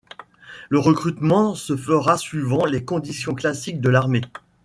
Le 0.69 0.79
recrutement 0.79 1.53
se 1.53 1.77
fera 1.77 2.17
suivant 2.17 2.65
les 2.65 2.83
conditions 2.83 3.35
classiques 3.35 3.81
de 3.81 3.89
l'armée. 3.89 4.21